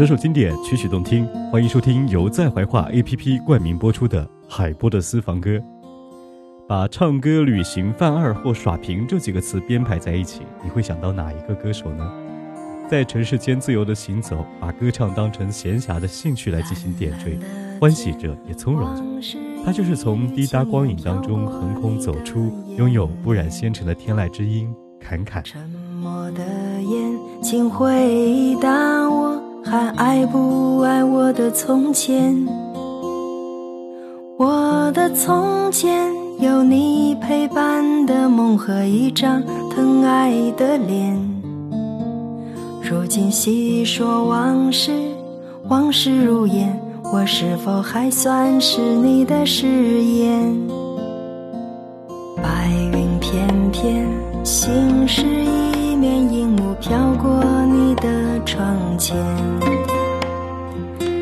[0.00, 5.62] 首首经典，曲曲动听，欢迎收听由在怀化 APP 冠名播出的海波的私房歌。
[6.66, 12.10] 把唱歌、旅行、犯二或耍贫这几个词编排在一起，你会想到哪一个歌手呢？
[12.88, 17.38] 在城市间自由的行走，把歌唱当成闲暇的兴趣来进行点缀，
[17.78, 19.02] 欢喜着也从容着。
[19.66, 25.44] 他就是从滴答光影当中横空走出，拥有不染纤尘的天籁之音，侃侃。
[25.44, 25.60] 沉
[26.00, 26.42] 默的
[26.80, 28.70] 眼睛回答
[29.10, 29.29] 我。
[29.70, 32.36] 还爱不爱我的从前？
[34.36, 41.16] 我的从前有你陪伴的梦和一张疼爱的脸。
[42.82, 44.90] 如今细说往事，
[45.68, 46.76] 往事如烟，
[47.12, 50.52] 我是否还算是你的誓言？
[52.42, 54.04] 白云片片，
[54.42, 59.14] 心事一面，荧幕飘过你的窗前。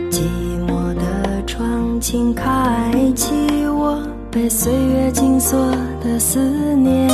[0.09, 0.23] 寂
[0.69, 3.35] 寞的窗，请开启
[3.67, 5.59] 我被岁月紧锁
[6.01, 6.39] 的思
[6.77, 7.11] 念。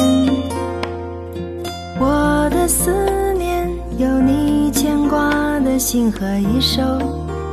[1.99, 2.93] 我的思
[3.39, 6.83] 念，有你牵挂的心和一首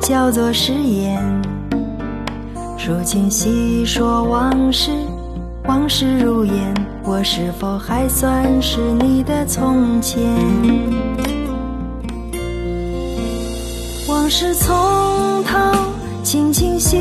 [0.02, 1.24] 叫做誓言。
[2.86, 4.92] 如今细说往事，
[5.72, 10.22] 往事如烟，我是否还算是你的从前？
[14.06, 14.76] 往事从
[15.46, 15.58] 头
[16.24, 17.00] 轻轻细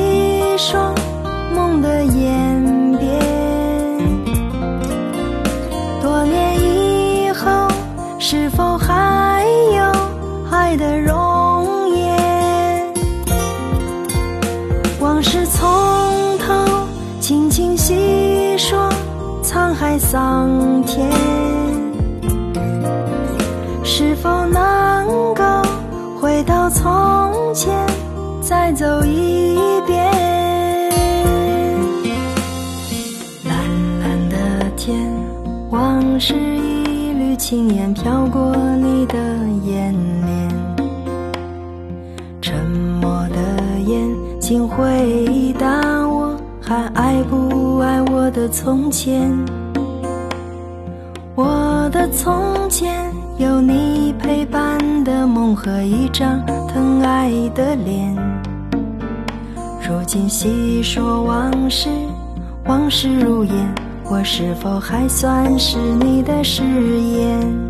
[0.57, 0.95] 说，
[1.53, 2.60] 梦的眼
[19.71, 21.09] 沧海桑田，
[23.85, 25.45] 是否能够？
[26.21, 27.73] 回到从前，
[28.43, 30.05] 再走一遍。
[33.45, 33.55] 蓝
[34.01, 35.09] 蓝的天，
[35.71, 39.17] 往事一缕轻烟飘过你的
[39.65, 39.95] 眼
[40.27, 40.49] 帘。
[42.43, 42.67] 沉
[43.01, 43.37] 默的
[43.87, 45.69] 眼睛回答
[46.09, 49.31] 我，还爱不爱我的从前？
[51.41, 53.11] 我的从前。
[53.39, 58.15] 有你陪伴的梦和一张疼爱的脸，
[59.81, 61.89] 如今细说往事，
[62.67, 63.75] 往事如烟，
[64.05, 66.63] 我是否还算是你的誓
[67.01, 67.70] 言？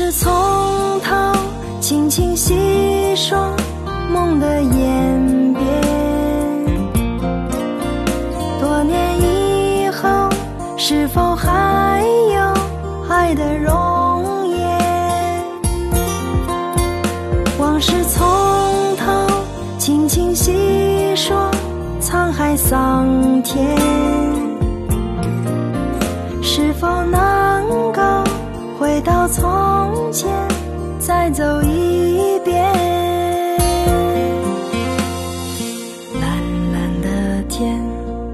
[0.00, 0.30] 是从
[1.00, 1.16] 头
[1.80, 2.54] 轻轻细
[3.16, 3.52] 说
[4.08, 5.64] 梦的演变，
[8.60, 10.28] 多年以后
[10.76, 12.00] 是否还
[12.32, 12.54] 有
[13.12, 14.78] 爱的容颜？
[17.58, 18.24] 往事从
[18.96, 19.26] 头
[19.78, 20.52] 轻轻细
[21.16, 21.50] 说
[22.00, 23.76] 沧海桑田，
[26.40, 27.37] 是否能？
[29.30, 30.28] 从前
[30.98, 32.64] 再走一遍
[36.20, 36.22] 蓝
[36.72, 37.78] 蓝的天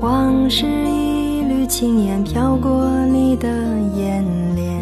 [0.00, 3.48] 往事一缕青烟飘过你的
[3.96, 4.24] 眼
[4.54, 4.80] 帘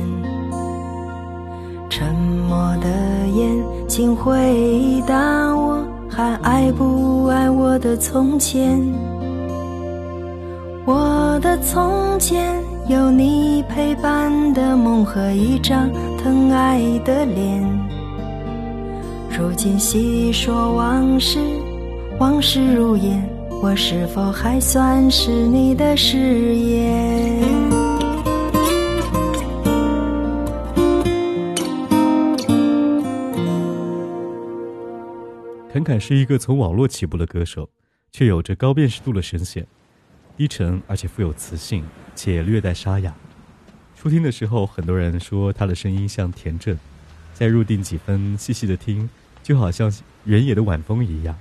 [1.88, 2.88] 沉默的
[3.35, 5.17] 眼请回答
[5.56, 8.79] 我还爱不爱我的从前？
[10.85, 15.88] 我的从前有你陪伴的梦和一张
[16.19, 17.62] 疼爱的脸。
[19.31, 21.38] 如今细说往事，
[22.19, 23.23] 往事如烟，
[23.62, 27.40] 我是否还算是你的誓言？
[35.73, 37.70] 侃侃是一个从网络起步的歌手，
[38.11, 39.64] 却有着高辨识度的声线。
[40.37, 43.14] 低沉而且富有磁性，且略带沙哑。
[43.97, 46.79] 初听的时候，很多人说他的声音像田震，
[47.32, 49.09] 再入定几分，细细的听，
[49.43, 49.93] 就好像
[50.25, 51.38] 原野的晚风一样。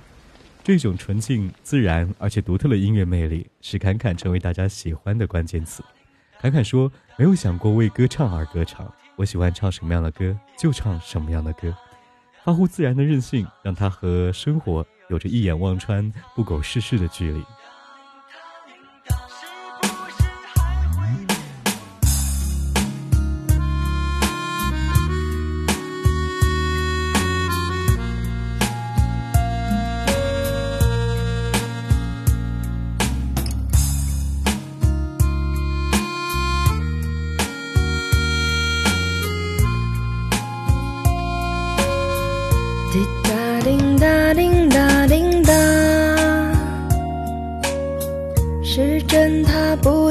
[0.64, 5.82] 这种纯净、自然而且独特的音乐魅力，使侃侃成为大家喜欢的关键词。
[6.40, 11.74] 侃侃说：“没有想过为歌唱而歌唱，我喜欢唱什么样的歌就唱什么样的歌，
[12.44, 17.42] 发乎自然的任性，让他和生活有着一眼望穿、不苟世事的距离。”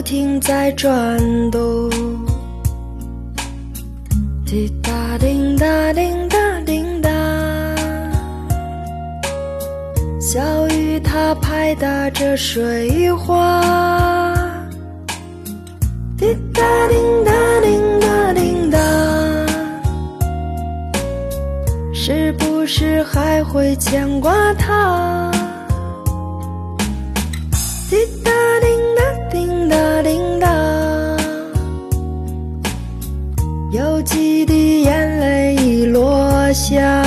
[0.01, 1.19] 不停在转
[1.51, 1.87] 动，
[4.43, 7.09] 滴答滴答滴答滴答，
[10.19, 13.61] 小雨它拍打着水花，
[16.17, 17.31] 滴答滴答
[17.61, 18.79] 滴答滴答，
[21.93, 25.31] 是不是还会牵挂他？
[36.71, 37.03] 家。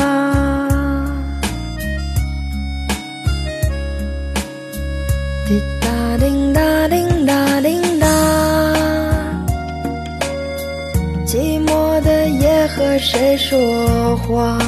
[5.47, 8.07] 滴答叮答叮答叮答，
[11.27, 14.59] 寂寞的夜和谁说话？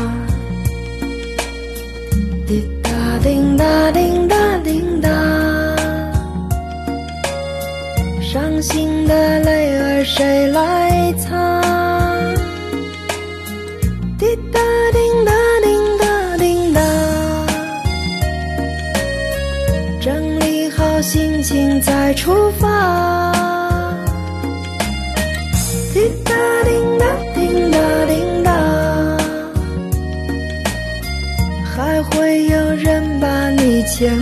[2.47, 2.91] 滴答
[3.23, 5.11] 叮答叮答叮答。
[8.23, 10.86] 伤心的泪儿谁来
[21.07, 23.33] 心情再出发。
[25.95, 26.33] 滴答
[26.65, 28.13] 滴答滴答滴
[28.43, 28.51] 答，
[31.65, 34.19] 还会有人把你牵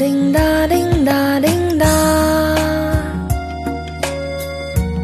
[0.00, 1.86] 叮当，叮当，叮当，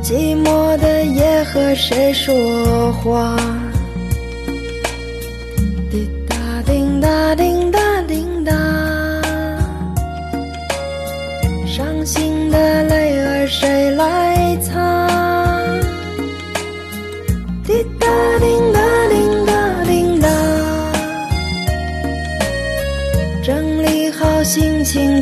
[0.02, 3.36] 寂寞的夜和谁说话？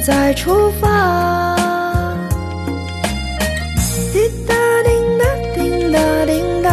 [0.07, 1.57] 再出发，
[4.13, 5.59] 滴答滴答滴
[5.91, 6.33] 答滴
[6.63, 6.69] 答，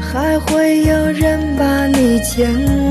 [0.00, 2.85] 还会有人把你牵挂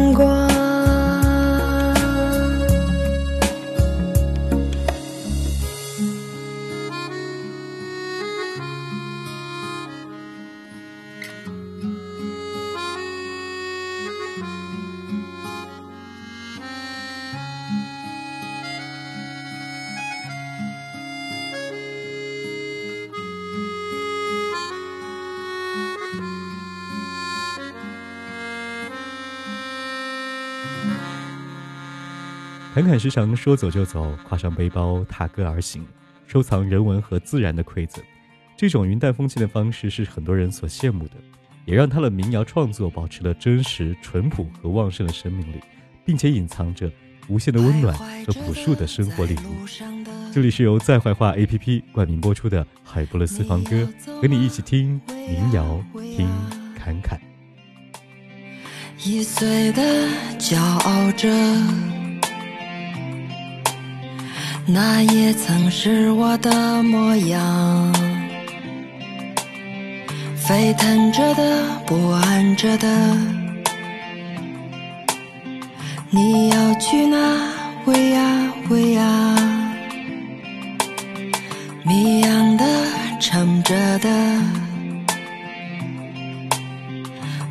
[32.75, 35.87] 侃侃时常说走就走，挎上背包踏歌而行，
[36.27, 38.03] 收藏人文和自然的馈赠。
[38.57, 41.13] 这种云淡风轻的方式是很多人所羡慕的，
[41.63, 45.61] 也让他的民谣创作保持了真实、淳朴和旺盛的生命力，
[46.03, 46.91] 并且隐藏着
[47.29, 49.65] 无限的温暖和朴素的生活礼物。
[50.33, 53.87] 这里是由在怀化 APP 冠名播出的海波的私房歌，
[54.21, 56.27] 和你一起听民谣，听
[56.77, 57.17] 侃侃。
[59.01, 59.81] 一岁的
[60.37, 62.04] 骄傲着。
[64.67, 67.93] 那也曾是我的模样，
[70.35, 72.87] 沸腾着的，不安着的。
[76.09, 77.17] 你要去哪？
[77.85, 79.35] 喂呀喂呀，
[81.83, 82.65] 迷样的，
[83.19, 84.09] 沉着的。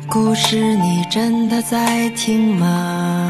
[0.09, 3.29] 故事你真的在听吗？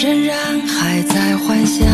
[0.00, 1.84] 仍然还在幻想，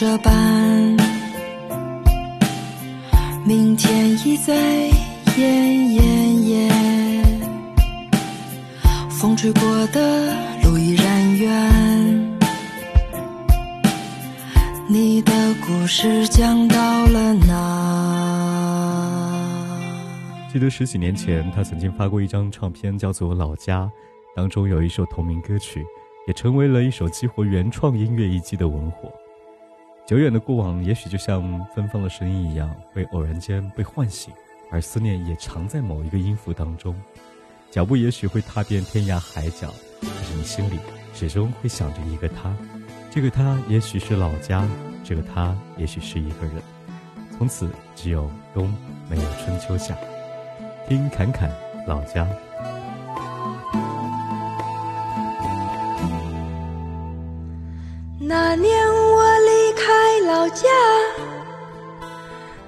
[0.00, 0.32] 这般，
[3.44, 5.40] 明天已在奄
[5.98, 6.00] 奄
[6.46, 6.70] 奄。
[9.10, 12.38] 风吹过的路依然远，
[14.88, 15.32] 你的
[15.66, 17.58] 故事讲到了哪？
[20.52, 23.80] 记得十几年前，他曾经发过一张唱片，叫做《老家》，
[24.36, 25.84] 当中有一首同名歌曲，
[26.28, 29.10] 也成为了一首激活原创音乐一击的文火。
[30.08, 31.42] 久远的过往，也许就像
[31.74, 34.32] 芬芳的声音一样，会偶然间被唤醒，
[34.70, 36.98] 而思念也藏在某一个音符当中。
[37.70, 39.68] 脚步也许会踏遍天涯海角，
[40.00, 40.78] 可是你心里
[41.12, 42.56] 始终会想着一个他。
[43.10, 44.66] 这个他也许是老家，
[45.04, 46.54] 这个他也许是一个人。
[47.36, 48.74] 从此只有冬，
[49.10, 49.94] 没有春秋夏。
[50.88, 51.54] 听侃侃
[51.86, 52.26] 老家。
[58.20, 59.37] 那年我
[60.50, 60.68] 家，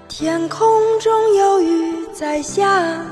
[0.09, 0.69] 天空
[0.99, 3.05] 中有雨在下，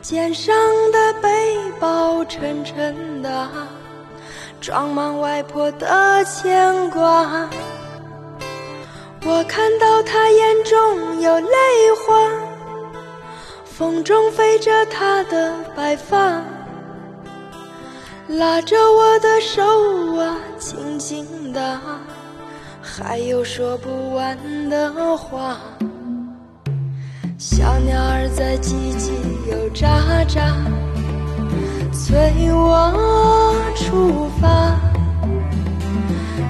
[0.00, 0.54] 肩上
[0.90, 3.48] 的背包沉沉的，
[4.60, 7.48] 装满外婆的牵挂。
[9.24, 11.48] 我看到她眼中有泪
[12.06, 12.18] 花。
[13.64, 16.42] 风中飞着她的白发，
[18.28, 19.62] 拉着我的手
[20.16, 21.80] 啊，轻轻的，
[22.94, 24.36] 还有说不完
[24.68, 25.56] 的话。
[27.38, 29.12] 小鸟儿在叽叽
[29.50, 29.88] 又喳
[30.28, 30.52] 喳，
[31.90, 32.92] 催我
[33.76, 34.76] 出发。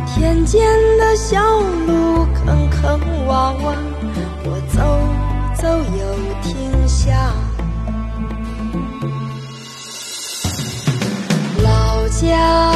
[0.06, 0.60] 田间
[0.98, 1.40] 的小
[1.86, 3.76] 路坑坑洼洼，
[4.44, 4.82] 我走
[5.54, 6.02] 走又
[6.42, 6.50] 停。
[6.88, 7.32] 下，
[11.62, 12.71] 老家，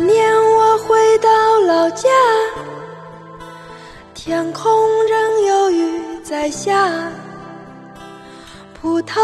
[0.00, 1.28] 那年我回到
[1.66, 2.08] 老家，
[4.14, 7.10] 天空仍有雨在下，
[8.80, 9.18] 葡萄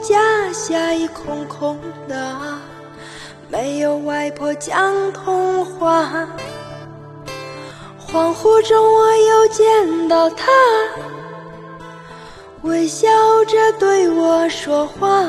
[0.00, 2.36] 架下已空空的，
[3.48, 6.26] 没有外婆讲童话。
[8.04, 10.50] 恍惚中我又见到她，
[12.62, 13.06] 微笑
[13.46, 15.24] 着对我说话。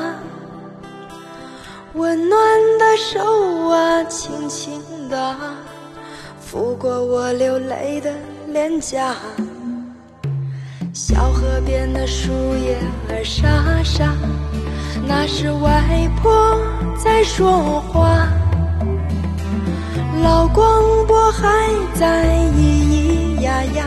[1.93, 2.39] 温暖
[2.79, 3.19] 的手
[3.69, 5.35] 啊，轻轻地
[6.41, 8.13] 抚过我流泪的
[8.47, 9.13] 脸颊。
[10.93, 12.77] 小河边的树叶
[13.09, 14.13] 儿沙沙，
[15.05, 16.57] 那是外婆
[16.97, 18.25] 在说话。
[20.23, 20.65] 老广
[21.07, 21.49] 播还
[21.93, 22.25] 在
[22.55, 23.85] 咿咿呀呀，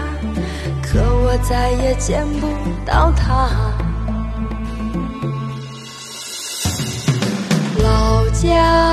[0.83, 2.49] 可我再也见不
[2.85, 3.74] 到她。
[8.45, 8.93] 家，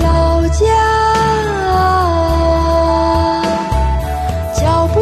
[0.00, 0.64] 老家
[1.66, 3.44] 啊，
[4.54, 4.96] 脚步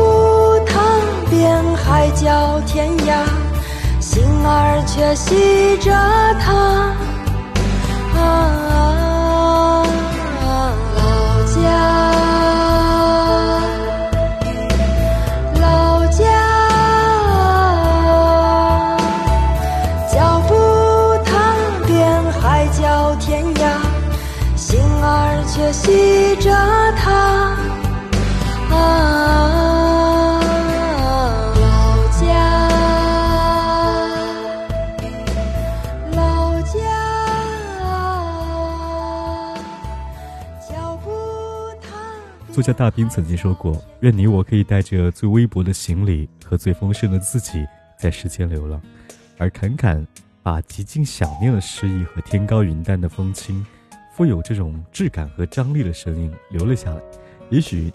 [0.67, 0.81] 踏
[1.31, 3.25] 遍海角天涯，
[4.01, 5.93] 心儿却系着
[6.45, 6.76] 它。
[25.67, 27.43] 步踏遍海
[31.55, 31.69] 角
[32.13, 32.69] 天涯，
[40.61, 41.91] 心儿却系着他。
[42.53, 47.67] 作家大兵曾经说过：“愿你我可以带着最微薄的行李和最丰盛的自己，
[47.99, 48.81] 在世间流浪。”
[49.39, 50.07] 而侃侃
[50.43, 53.67] 把极尽想念的诗意和天高云淡的风轻，
[54.17, 56.99] 富有这种质感和张力的声音留了下来。
[57.51, 57.93] 也许，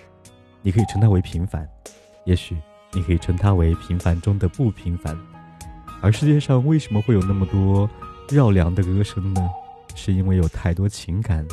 [0.62, 1.66] 你可以称它为平凡；
[2.26, 2.56] 也许，
[2.94, 5.18] 你可以称它为平凡中的不平凡。
[6.00, 7.90] 而世界上为什么会有那么多
[8.30, 9.50] 绕梁的歌声呢？
[9.96, 11.44] 是因为有太多情感，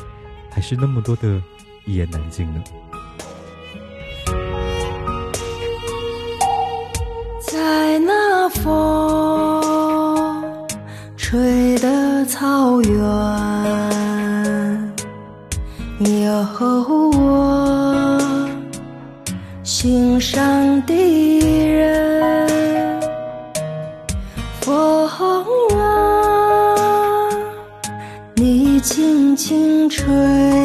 [0.51, 1.41] 还是那么多的
[1.87, 2.63] 一言难尽呢？
[7.41, 9.63] 在那风
[11.17, 13.88] 吹的草原，
[16.41, 18.19] 哦我
[19.63, 20.41] 心上
[20.85, 20.93] 的
[21.67, 22.47] 人
[24.61, 25.07] 风
[25.77, 27.29] 啊
[28.35, 30.58] 你轻轻吹。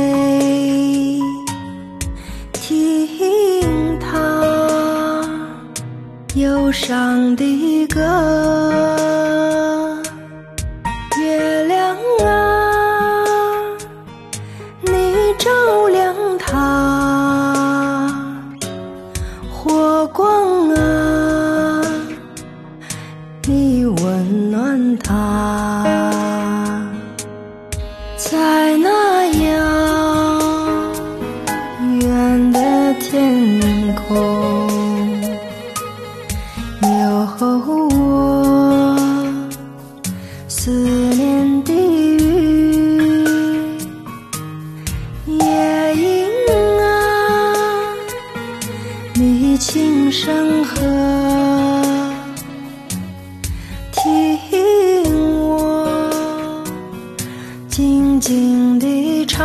[58.25, 59.45] 静地唱。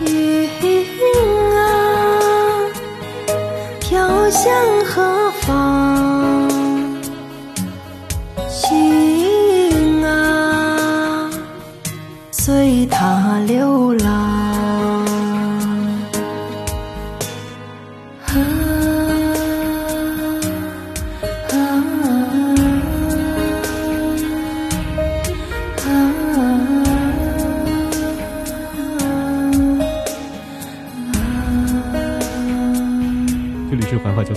[0.00, 0.48] 云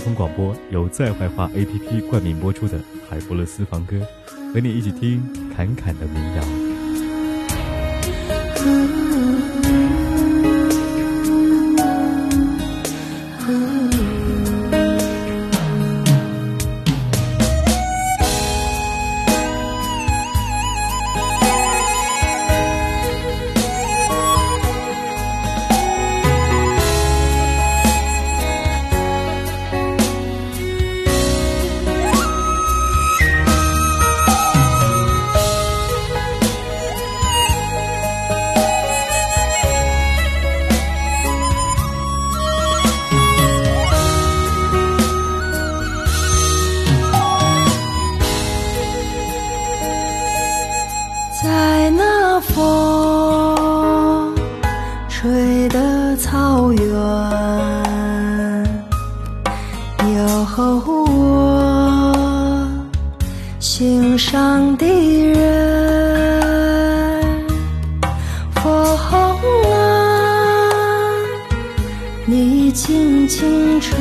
[0.00, 4.00] 通广播，由在怀化 APP 冠名播出的海波勒私房歌，
[4.54, 5.22] 和你一起听
[5.54, 6.42] 侃侃的民谣。
[56.80, 56.96] 草原，
[60.14, 60.16] 有
[60.86, 60.88] 我
[63.58, 65.36] 心上的人。
[68.54, 68.72] 风
[69.70, 69.74] 啊，
[72.24, 73.94] 你轻轻吹，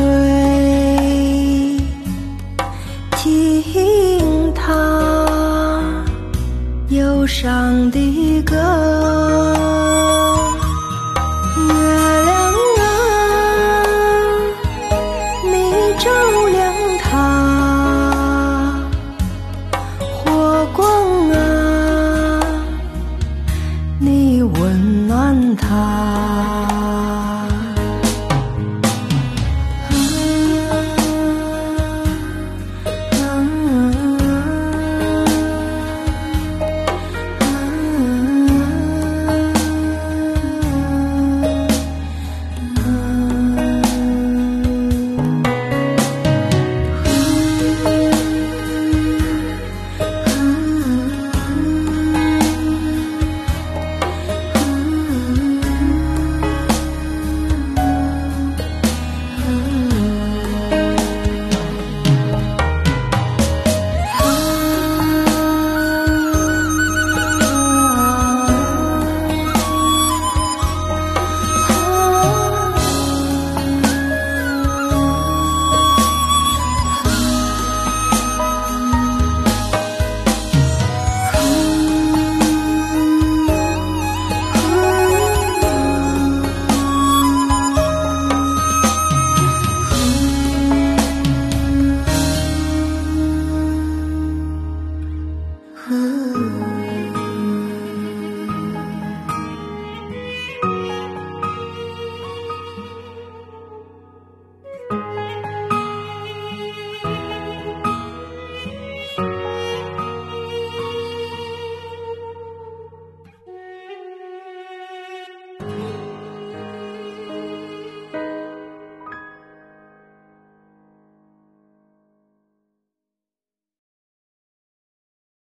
[3.18, 4.64] 听他。
[6.90, 8.89] 忧伤的歌。